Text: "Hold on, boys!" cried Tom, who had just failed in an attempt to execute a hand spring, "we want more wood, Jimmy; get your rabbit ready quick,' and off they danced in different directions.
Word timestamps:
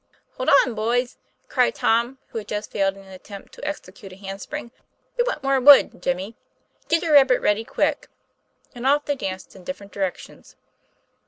"Hold 0.37 0.49
on, 0.49 0.73
boys!" 0.73 1.19
cried 1.47 1.75
Tom, 1.75 2.17
who 2.29 2.39
had 2.39 2.47
just 2.47 2.71
failed 2.71 2.95
in 2.97 3.03
an 3.03 3.11
attempt 3.11 3.53
to 3.53 3.63
execute 3.67 4.11
a 4.11 4.15
hand 4.15 4.41
spring, 4.41 4.71
"we 5.15 5.23
want 5.25 5.43
more 5.43 5.59
wood, 5.61 6.01
Jimmy; 6.01 6.35
get 6.87 7.03
your 7.03 7.13
rabbit 7.13 7.39
ready 7.39 7.63
quick,' 7.63 8.07
and 8.73 8.87
off 8.87 9.05
they 9.05 9.13
danced 9.15 9.55
in 9.55 9.63
different 9.63 9.91
directions. 9.91 10.55